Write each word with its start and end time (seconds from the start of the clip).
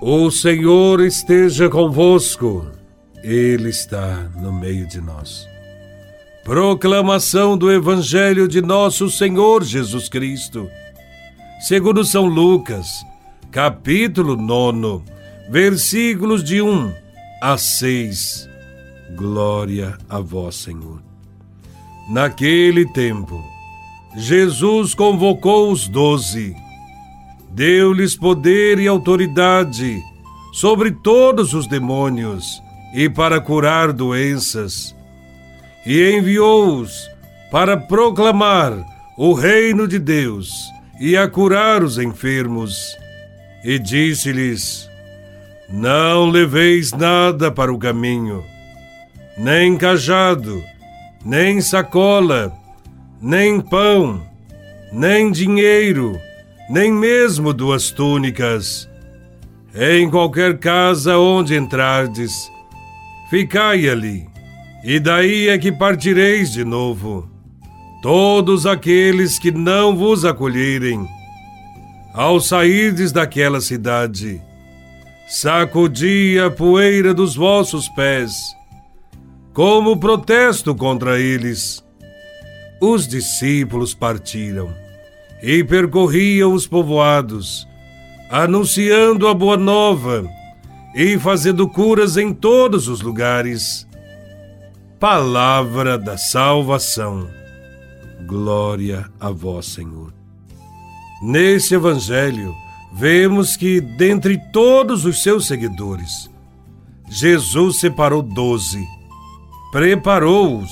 O 0.00 0.30
Senhor 0.30 1.00
esteja 1.00 1.70
convosco, 1.70 2.66
Ele 3.24 3.70
está 3.70 4.28
no 4.36 4.52
meio 4.52 4.86
de 4.86 5.00
nós. 5.00 5.48
Proclamação 6.44 7.56
do 7.56 7.72
Evangelho 7.72 8.46
de 8.46 8.60
Nosso 8.60 9.08
Senhor 9.08 9.64
Jesus 9.64 10.10
Cristo, 10.10 10.68
segundo 11.60 12.04
São 12.04 12.26
Lucas, 12.26 12.86
capítulo 13.50 14.36
9, 14.36 15.02
versículos 15.48 16.44
de 16.44 16.60
1 16.60 16.92
a 17.40 17.56
6. 17.56 18.50
Glória 19.16 19.96
a 20.10 20.20
Vós, 20.20 20.56
Senhor. 20.56 21.02
Naquele 22.10 22.84
tempo, 22.92 23.42
Jesus 24.14 24.94
convocou 24.94 25.72
os 25.72 25.88
doze 25.88 26.54
deu-lhes 27.56 28.14
poder 28.14 28.78
e 28.78 28.86
autoridade 28.86 30.02
sobre 30.52 30.90
todos 30.90 31.54
os 31.54 31.66
demônios 31.66 32.62
e 32.94 33.08
para 33.08 33.40
curar 33.40 33.94
doenças, 33.94 34.94
e 35.86 36.10
enviou-os 36.10 37.08
para 37.50 37.74
proclamar 37.74 38.74
o 39.16 39.32
reino 39.32 39.88
de 39.88 39.98
Deus 39.98 40.52
e 41.00 41.16
a 41.16 41.26
curar 41.26 41.82
os 41.82 41.96
enfermos. 41.96 42.94
E 43.64 43.78
disse-lhes: 43.78 44.86
Não 45.66 46.28
leveis 46.28 46.92
nada 46.92 47.50
para 47.50 47.72
o 47.72 47.78
caminho, 47.78 48.44
nem 49.38 49.78
cajado, 49.78 50.62
nem 51.24 51.62
sacola, 51.62 52.52
nem 53.20 53.62
pão, 53.62 54.22
nem 54.92 55.32
dinheiro 55.32 56.20
nem 56.68 56.92
mesmo 56.92 57.52
duas 57.52 57.90
túnicas. 57.90 58.88
Em 59.74 60.08
qualquer 60.10 60.58
casa 60.58 61.18
onde 61.18 61.54
entrardes, 61.54 62.50
ficai 63.30 63.88
ali, 63.88 64.26
e 64.82 64.98
daí 64.98 65.48
é 65.48 65.58
que 65.58 65.70
partireis 65.70 66.52
de 66.52 66.64
novo. 66.64 67.30
Todos 68.02 68.66
aqueles 68.66 69.38
que 69.38 69.50
não 69.50 69.96
vos 69.96 70.24
acolherem, 70.24 71.06
ao 72.14 72.40
sairdes 72.40 73.12
daquela 73.12 73.60
cidade, 73.60 74.40
sacudi 75.28 76.38
a 76.38 76.50
poeira 76.50 77.12
dos 77.12 77.34
vossos 77.34 77.88
pés, 77.90 78.32
como 79.52 79.98
protesto 79.98 80.74
contra 80.74 81.18
eles. 81.18 81.84
Os 82.80 83.08
discípulos 83.08 83.94
partiram 83.94 84.85
e 85.42 85.62
percorriam 85.62 86.52
os 86.52 86.66
povoados, 86.66 87.66
anunciando 88.30 89.28
a 89.28 89.34
boa 89.34 89.56
nova 89.56 90.28
e 90.94 91.18
fazendo 91.18 91.68
curas 91.68 92.16
em 92.16 92.32
todos 92.32 92.88
os 92.88 93.00
lugares. 93.00 93.86
Palavra 94.98 95.98
da 95.98 96.16
salvação. 96.16 97.28
Glória 98.26 99.08
a 99.20 99.30
vós, 99.30 99.66
Senhor. 99.66 100.12
Nesse 101.22 101.74
evangelho, 101.74 102.54
vemos 102.94 103.56
que, 103.56 103.80
dentre 103.80 104.38
todos 104.52 105.04
os 105.04 105.22
seus 105.22 105.46
seguidores, 105.46 106.30
Jesus 107.08 107.78
separou 107.78 108.22
doze, 108.22 108.82
preparou-os, 109.70 110.70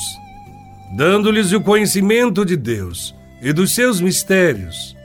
dando-lhes 0.97 1.53
o 1.53 1.61
conhecimento 1.61 2.45
de 2.45 2.57
Deus 2.57 3.15
e 3.41 3.53
dos 3.53 3.75
seus 3.75 4.01
mistérios, 4.01 4.97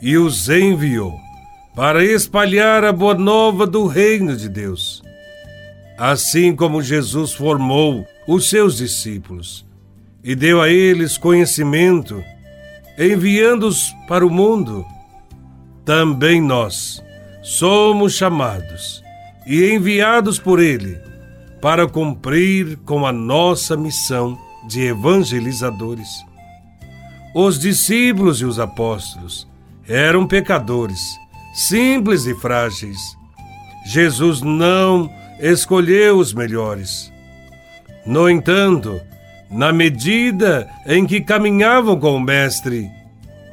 e 0.00 0.16
os 0.16 0.48
enviou 0.48 1.18
para 1.74 2.04
espalhar 2.04 2.84
a 2.84 2.92
boa 2.92 3.14
nova 3.14 3.66
do 3.66 3.86
reino 3.86 4.36
de 4.36 4.48
Deus. 4.48 5.02
Assim 5.98 6.54
como 6.54 6.82
Jesus 6.82 7.32
formou 7.32 8.06
os 8.26 8.48
seus 8.48 8.76
discípulos 8.76 9.66
e 10.22 10.34
deu 10.34 10.60
a 10.60 10.68
eles 10.68 11.16
conhecimento, 11.16 12.22
enviando-os 12.98 13.94
para 14.08 14.26
o 14.26 14.30
mundo, 14.30 14.84
também 15.84 16.40
nós 16.40 17.02
somos 17.42 18.14
chamados 18.14 19.02
e 19.46 19.70
enviados 19.70 20.38
por 20.38 20.58
Ele 20.58 20.98
para 21.60 21.86
cumprir 21.86 22.76
com 22.78 23.06
a 23.06 23.12
nossa 23.12 23.76
missão 23.76 24.38
de 24.66 24.82
evangelizadores. 24.82 26.08
Os 27.38 27.58
discípulos 27.58 28.40
e 28.40 28.46
os 28.46 28.58
apóstolos 28.58 29.46
eram 29.86 30.26
pecadores, 30.26 30.98
simples 31.52 32.24
e 32.24 32.34
frágeis. 32.34 32.98
Jesus 33.84 34.40
não 34.40 35.10
escolheu 35.38 36.16
os 36.16 36.32
melhores. 36.32 37.12
No 38.06 38.30
entanto, 38.30 38.98
na 39.50 39.70
medida 39.70 40.66
em 40.86 41.04
que 41.04 41.20
caminhavam 41.20 42.00
com 42.00 42.16
o 42.16 42.20
Mestre, 42.20 42.90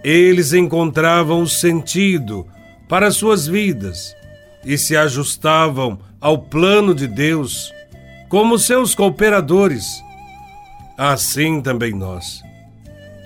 eles 0.01 0.53
encontravam 0.53 1.41
o 1.41 1.47
sentido 1.49 2.47
para 2.87 3.11
suas 3.11 3.45
vidas 3.45 4.15
e 4.63 4.77
se 4.77 4.95
ajustavam 4.95 5.99
ao 6.21 6.37
plano 6.37 6.95
de 6.95 7.05
Deus 7.05 7.69
como 8.29 8.57
seus 8.57 8.95
cooperadores. 8.95 10.01
Assim 10.97 11.59
também 11.59 11.91
nós 11.91 12.41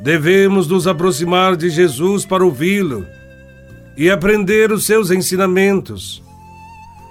Devemos 0.01 0.67
nos 0.67 0.85
aproximar 0.85 1.55
de 1.55 1.69
Jesus 1.69 2.25
para 2.25 2.45
ouvi-lo 2.45 3.05
e 3.97 4.09
aprender 4.09 4.71
os 4.71 4.85
seus 4.85 5.09
ensinamentos. 5.09 6.23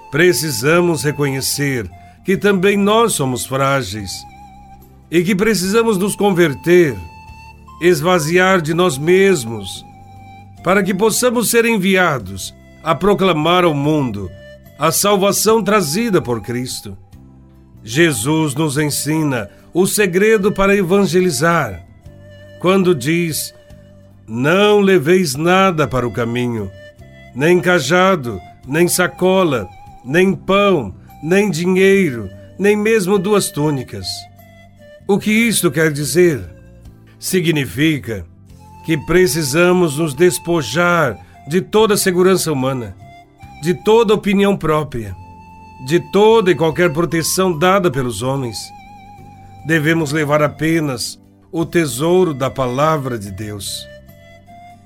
Precisamos 0.09 1.03
reconhecer 1.03 1.89
que 2.23 2.37
também 2.37 2.77
nós 2.77 3.13
somos 3.13 3.45
frágeis 3.45 4.11
e 5.11 5.21
que 5.23 5.35
precisamos 5.35 5.97
nos 5.97 6.15
converter, 6.15 6.97
esvaziar 7.81 8.61
de 8.61 8.73
nós 8.73 8.97
mesmos, 8.97 9.85
para 10.63 10.81
que 10.81 10.93
possamos 10.93 11.49
ser 11.49 11.65
enviados 11.65 12.53
a 12.83 12.95
proclamar 12.95 13.65
ao 13.65 13.73
mundo 13.73 14.29
a 14.79 14.91
salvação 14.91 15.63
trazida 15.63 16.21
por 16.21 16.41
Cristo. 16.41 16.97
Jesus 17.83 18.55
nos 18.55 18.77
ensina 18.77 19.49
o 19.73 19.85
segredo 19.85 20.51
para 20.51 20.75
evangelizar 20.75 21.86
quando 22.59 22.95
diz: 22.95 23.53
Não 24.27 24.79
leveis 24.79 25.35
nada 25.35 25.87
para 25.87 26.07
o 26.07 26.11
caminho, 26.11 26.71
nem 27.35 27.59
cajado, 27.59 28.39
nem 28.67 28.87
sacola, 28.87 29.67
nem 30.03 30.33
pão, 30.33 30.93
nem 31.23 31.49
dinheiro, 31.49 32.29
nem 32.57 32.75
mesmo 32.75 33.17
duas 33.17 33.49
túnicas. 33.51 34.07
O 35.07 35.17
que 35.17 35.31
isto 35.31 35.71
quer 35.71 35.91
dizer? 35.91 36.43
Significa 37.19 38.25
que 38.85 38.97
precisamos 38.97 39.97
nos 39.97 40.13
despojar 40.13 41.17
de 41.47 41.61
toda 41.61 41.97
segurança 41.97 42.51
humana, 42.51 42.95
de 43.61 43.73
toda 43.73 44.13
opinião 44.13 44.55
própria, 44.55 45.15
de 45.85 45.99
toda 46.11 46.51
e 46.51 46.55
qualquer 46.55 46.91
proteção 46.91 47.57
dada 47.57 47.89
pelos 47.89 48.21
homens. 48.21 48.57
Devemos 49.65 50.11
levar 50.11 50.41
apenas 50.41 51.19
o 51.51 51.65
tesouro 51.65 52.33
da 52.33 52.49
palavra 52.49 53.17
de 53.17 53.31
Deus. 53.31 53.87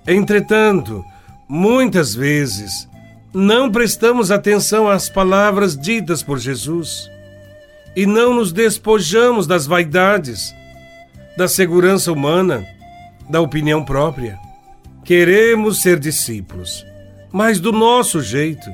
Entretanto, 0.08 1.04
muitas 1.48 2.14
vezes 2.14 2.88
não 3.34 3.72
prestamos 3.72 4.32
atenção 4.32 4.88
às 4.88 5.10
palavras 5.10 5.78
ditas 5.78 6.22
por 6.22 6.38
Jesus 6.38 7.10
e 7.96 8.06
não 8.06 8.34
nos 8.34 8.52
despojamos 8.52 9.48
das 9.48 9.66
vaidades, 9.66 10.54
da 11.38 11.48
segurança 11.48 12.12
humana, 12.12 12.66
da 13.30 13.42
opinião 13.42 13.84
própria. 13.84 14.38
Queremos 15.04 15.82
ser 15.82 16.00
discípulos, 16.00 16.86
mas 17.32 17.60
do 17.60 17.72
nosso 17.72 18.22
jeito. 18.22 18.70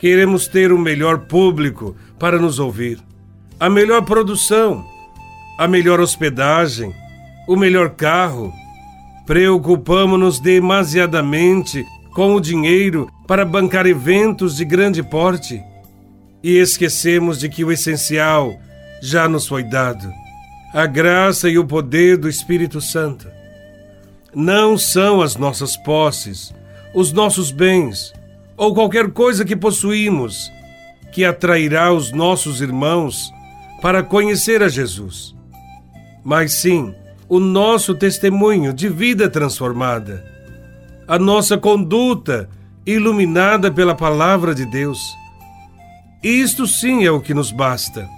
Queremos 0.00 0.46
ter 0.46 0.72
o 0.72 0.78
melhor 0.78 1.20
público 1.20 1.96
para 2.18 2.38
nos 2.38 2.58
ouvir, 2.58 2.98
a 3.58 3.70
melhor 3.70 4.02
produção 4.02 4.95
a 5.58 5.66
melhor 5.66 6.00
hospedagem, 6.00 6.94
o 7.46 7.56
melhor 7.56 7.90
carro. 7.90 8.52
Preocupamos-nos 9.26 10.38
demasiadamente 10.38 11.84
com 12.14 12.34
o 12.34 12.40
dinheiro 12.40 13.10
para 13.26 13.44
bancar 13.44 13.86
eventos 13.86 14.56
de 14.56 14.64
grande 14.64 15.02
porte 15.02 15.62
e 16.42 16.58
esquecemos 16.58 17.38
de 17.38 17.48
que 17.48 17.64
o 17.64 17.72
essencial 17.72 18.54
já 19.02 19.28
nos 19.28 19.46
foi 19.46 19.62
dado 19.62 20.12
a 20.72 20.84
graça 20.86 21.48
e 21.48 21.58
o 21.58 21.64
poder 21.64 22.18
do 22.18 22.28
Espírito 22.28 22.80
Santo. 22.80 23.26
Não 24.34 24.76
são 24.76 25.22
as 25.22 25.36
nossas 25.36 25.76
posses, 25.76 26.54
os 26.94 27.12
nossos 27.12 27.50
bens 27.50 28.12
ou 28.56 28.74
qualquer 28.74 29.10
coisa 29.10 29.44
que 29.44 29.56
possuímos 29.56 30.50
que 31.12 31.24
atrairá 31.24 31.92
os 31.92 32.12
nossos 32.12 32.60
irmãos 32.60 33.32
para 33.80 34.02
conhecer 34.02 34.62
a 34.62 34.68
Jesus 34.68 35.35
mas 36.26 36.54
sim 36.54 36.92
o 37.28 37.38
nosso 37.38 37.94
testemunho 37.94 38.72
de 38.72 38.88
vida 38.88 39.30
transformada, 39.30 40.24
a 41.06 41.20
nossa 41.20 41.56
conduta 41.56 42.50
iluminada 42.84 43.70
pela 43.70 43.94
palavra 43.94 44.52
de 44.52 44.66
Deus. 44.66 44.98
Isto 46.20 46.66
sim 46.66 47.04
é 47.04 47.10
o 47.12 47.20
que 47.20 47.32
nos 47.32 47.52
basta. 47.52 48.08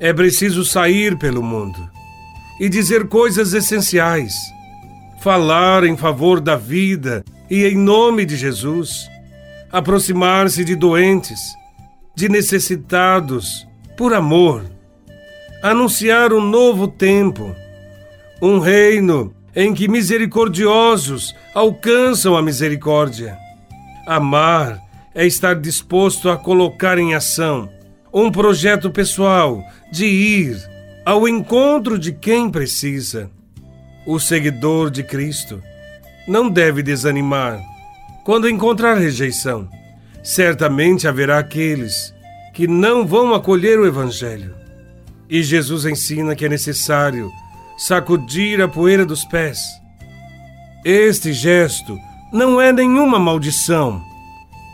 É 0.00 0.12
preciso 0.12 0.64
sair 0.64 1.16
pelo 1.16 1.40
mundo 1.40 1.88
e 2.58 2.68
dizer 2.68 3.06
coisas 3.06 3.52
essenciais, 3.52 4.34
falar 5.20 5.84
em 5.84 5.96
favor 5.96 6.40
da 6.40 6.56
vida 6.56 7.24
e 7.48 7.64
em 7.64 7.76
nome 7.76 8.26
de 8.26 8.36
Jesus, 8.36 9.08
aproximar-se 9.70 10.64
de 10.64 10.74
doentes, 10.74 11.40
de 12.12 12.28
necessitados, 12.28 13.64
por 13.96 14.12
amor, 14.12 14.64
anunciar 15.62 16.32
um 16.32 16.40
novo 16.40 16.88
tempo, 16.88 17.54
um 18.40 18.58
reino 18.58 19.34
em 19.54 19.72
que 19.72 19.88
misericordiosos 19.88 21.34
alcançam 21.54 22.36
a 22.36 22.42
misericórdia. 22.42 23.38
Amar 24.06 24.80
é 25.14 25.26
estar 25.26 25.54
disposto 25.54 26.28
a 26.28 26.36
colocar 26.36 26.98
em 26.98 27.14
ação 27.14 27.68
um 28.12 28.30
projeto 28.30 28.90
pessoal 28.90 29.62
de 29.90 30.06
ir 30.06 30.58
ao 31.04 31.26
encontro 31.26 31.98
de 31.98 32.12
quem 32.12 32.50
precisa. 32.50 33.30
O 34.06 34.20
seguidor 34.20 34.90
de 34.90 35.02
Cristo 35.02 35.62
não 36.28 36.48
deve 36.50 36.82
desanimar 36.82 37.60
quando 38.24 38.48
encontrar 38.48 38.94
rejeição. 38.94 39.68
Certamente 40.22 41.06
haverá 41.06 41.38
aqueles 41.38 42.14
que 42.52 42.66
não 42.66 43.06
vão 43.06 43.32
acolher 43.34 43.78
o 43.78 43.86
Evangelho. 43.86 44.65
E 45.28 45.42
Jesus 45.42 45.84
ensina 45.84 46.36
que 46.36 46.44
é 46.44 46.48
necessário 46.48 47.32
sacudir 47.76 48.60
a 48.60 48.68
poeira 48.68 49.04
dos 49.04 49.24
pés. 49.24 49.58
Este 50.84 51.32
gesto 51.32 51.98
não 52.32 52.60
é 52.60 52.72
nenhuma 52.72 53.18
maldição, 53.18 54.02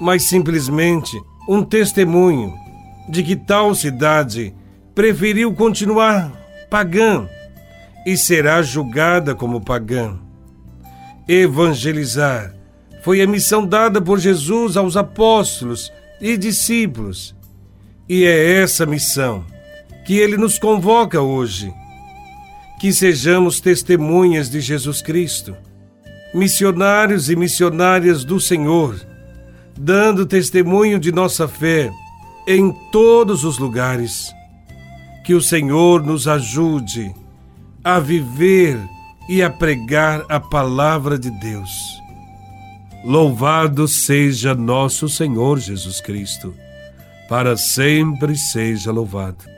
mas 0.00 0.24
simplesmente 0.24 1.18
um 1.48 1.62
testemunho 1.62 2.54
de 3.08 3.22
que 3.22 3.34
tal 3.34 3.74
cidade 3.74 4.54
preferiu 4.94 5.54
continuar 5.54 6.30
pagã 6.70 7.26
e 8.06 8.16
será 8.16 8.62
julgada 8.62 9.34
como 9.34 9.60
pagã. 9.60 10.18
Evangelizar 11.26 12.54
foi 13.02 13.22
a 13.22 13.26
missão 13.26 13.66
dada 13.66 14.02
por 14.02 14.18
Jesus 14.18 14.76
aos 14.76 14.96
apóstolos 14.96 15.90
e 16.20 16.36
discípulos, 16.36 17.34
e 18.08 18.24
é 18.24 18.60
essa 18.60 18.84
missão 18.84 19.44
que 20.04 20.18
ele 20.18 20.36
nos 20.36 20.58
convoca 20.58 21.20
hoje. 21.20 21.72
Que 22.80 22.92
sejamos 22.92 23.60
testemunhas 23.60 24.50
de 24.50 24.60
Jesus 24.60 25.00
Cristo, 25.00 25.54
missionários 26.34 27.30
e 27.30 27.36
missionárias 27.36 28.24
do 28.24 28.40
Senhor, 28.40 29.00
dando 29.78 30.26
testemunho 30.26 30.98
de 30.98 31.12
nossa 31.12 31.46
fé 31.46 31.92
em 32.46 32.72
todos 32.90 33.44
os 33.44 33.58
lugares 33.58 34.32
que 35.24 35.34
o 35.34 35.40
Senhor 35.40 36.04
nos 36.04 36.26
ajude 36.26 37.14
a 37.84 38.00
viver 38.00 38.78
e 39.28 39.42
a 39.42 39.50
pregar 39.50 40.24
a 40.28 40.40
palavra 40.40 41.18
de 41.18 41.30
Deus. 41.30 41.70
Louvado 43.04 43.86
seja 43.88 44.54
nosso 44.54 45.08
Senhor 45.08 45.58
Jesus 45.58 46.00
Cristo, 46.00 46.54
para 47.28 47.56
sempre 47.56 48.36
seja 48.36 48.92
louvado. 48.92 49.51